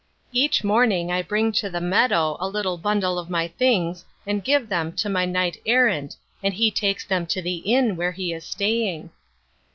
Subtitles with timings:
[0.31, 4.67] Each morning I bring to the meadow a little bundle of my things and give
[4.67, 8.43] them to my knight errant and he takes them to the inn where he is
[8.43, 9.11] staying.